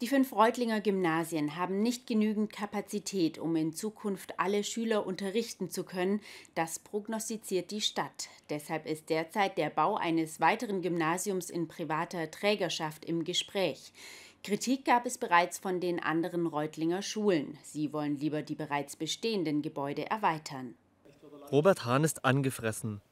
[0.00, 5.84] Die fünf Reutlinger Gymnasien haben nicht genügend Kapazität, um in Zukunft alle Schüler unterrichten zu
[5.84, 6.22] können.
[6.54, 8.30] Das prognostiziert die Stadt.
[8.48, 13.92] Deshalb ist derzeit der Bau eines weiteren Gymnasiums in privater Trägerschaft im Gespräch.
[14.42, 17.58] Kritik gab es bereits von den anderen Reutlinger Schulen.
[17.62, 20.76] Sie wollen lieber die bereits bestehenden Gebäude erweitern.
[21.52, 23.02] Robert Hahn ist angefressen.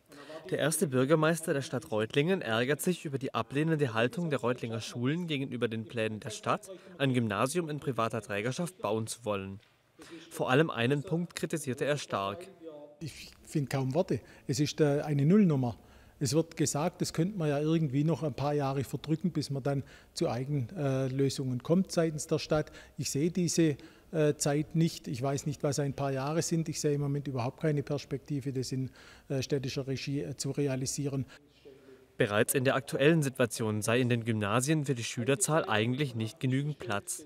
[0.51, 5.27] Der erste Bürgermeister der Stadt Reutlingen ärgert sich über die ablehnende Haltung der Reutlinger Schulen
[5.27, 9.61] gegenüber den Plänen der Stadt, ein Gymnasium in privater Trägerschaft bauen zu wollen.
[10.31, 12.49] Vor allem einen Punkt kritisierte er stark.
[13.01, 14.21] Ich finde kaum Worte.
[14.47, 15.77] Es ist äh, eine Nullnummer.
[16.21, 19.63] Es wird gesagt, das könnte man ja irgendwie noch ein paar Jahre verdrücken, bis man
[19.63, 19.85] dann
[20.15, 22.73] zu Eigenlösungen kommt seitens der Stadt.
[22.97, 23.77] Ich sehe diese äh,
[24.37, 25.09] Zeit nicht.
[25.09, 26.69] Ich weiß nicht, was ein paar Jahre sind.
[26.69, 28.91] Ich sehe im Moment überhaupt keine Perspektive, das in
[29.29, 31.27] äh, städtischer Regie äh, zu realisieren.
[32.17, 36.79] Bereits in der aktuellen Situation sei in den Gymnasien für die Schülerzahl eigentlich nicht genügend
[36.79, 37.25] Platz.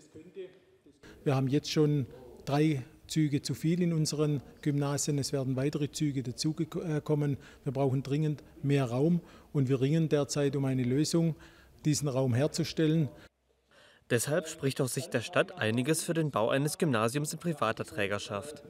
[1.24, 2.06] Wir haben jetzt schon
[2.44, 5.18] drei Züge zu viel in unseren Gymnasien.
[5.18, 7.36] Es werden weitere Züge dazukommen.
[7.64, 9.20] Wir brauchen dringend mehr Raum
[9.52, 11.36] und wir ringen derzeit um eine Lösung,
[11.84, 13.08] diesen Raum herzustellen.
[14.12, 18.62] Deshalb spricht aus Sicht der Stadt einiges für den Bau eines Gymnasiums in privater Trägerschaft.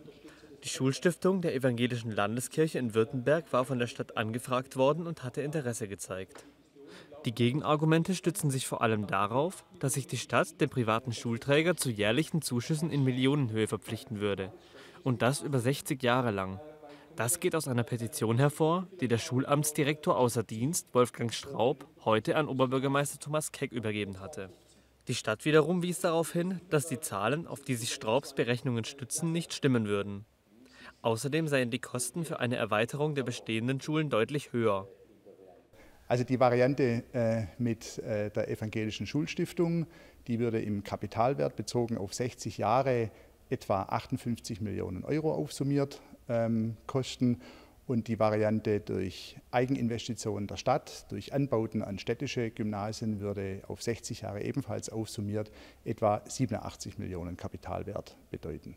[0.62, 5.42] Die Schulstiftung der Evangelischen Landeskirche in Württemberg war von der Stadt angefragt worden und hatte
[5.42, 6.46] Interesse gezeigt.
[7.24, 11.90] Die Gegenargumente stützen sich vor allem darauf, dass sich die Stadt dem privaten Schulträger zu
[11.90, 14.52] jährlichen Zuschüssen in Millionenhöhe verpflichten würde.
[15.02, 16.60] Und das über 60 Jahre lang.
[17.16, 22.46] Das geht aus einer Petition hervor, die der Schulamtsdirektor außer Dienst, Wolfgang Straub, heute an
[22.46, 24.48] Oberbürgermeister Thomas Keck übergeben hatte.
[25.12, 29.30] Die Stadt wiederum wies darauf hin, dass die Zahlen, auf die sich Straubs Berechnungen stützen,
[29.30, 30.24] nicht stimmen würden.
[31.02, 34.88] Außerdem seien die Kosten für eine Erweiterung der bestehenden Schulen deutlich höher.
[36.08, 39.86] Also die Variante äh, mit äh, der evangelischen Schulstiftung,
[40.28, 43.10] die würde im Kapitalwert bezogen auf 60 Jahre
[43.50, 47.42] etwa 58 Millionen Euro aufsummiert ähm, kosten
[47.86, 54.22] und die Variante durch Eigeninvestitionen der Stadt, durch Anbauten an städtische Gymnasien würde auf 60
[54.22, 55.50] Jahre ebenfalls aufsummiert
[55.84, 58.76] etwa 87 Millionen Kapitalwert bedeuten.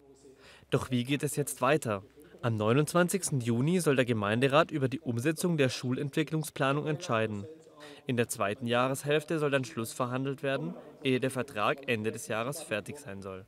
[0.70, 2.04] Doch wie geht es jetzt weiter?
[2.42, 3.44] Am 29.
[3.44, 7.46] Juni soll der Gemeinderat über die Umsetzung der Schulentwicklungsplanung entscheiden.
[8.08, 12.62] In der zweiten Jahreshälfte soll dann Schluss verhandelt werden, ehe der Vertrag Ende des Jahres
[12.62, 13.46] fertig sein soll.